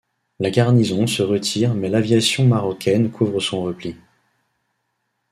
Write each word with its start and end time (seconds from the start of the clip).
La 0.39 0.49
garnison 0.49 1.05
se 1.05 1.21
retire 1.21 1.75
mais 1.75 1.87
l'aviation 1.87 2.47
marocaine 2.47 3.11
couvre 3.11 3.39
son 3.39 3.61
repli. 3.61 3.95